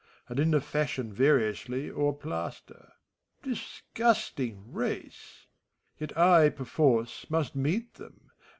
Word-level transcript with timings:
And 0.27 0.39
in 0.39 0.49
the 0.49 0.61
fashion 0.61 1.13
variously 1.13 1.91
o'erplaster:— 1.91 2.93
Disgusting 3.43 4.73
race! 4.73 5.45
Yet 5.99 6.17
I, 6.17 6.49
perforce, 6.49 7.29
must 7.29 7.55
meet 7.55 7.93
them. 7.93 8.31